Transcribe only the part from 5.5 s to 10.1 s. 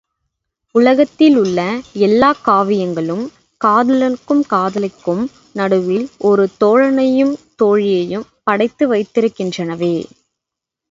நடுவில் ஒரு தோழனையும் தோழியையும் படைத்து வைத்திருக்கின்றனவே!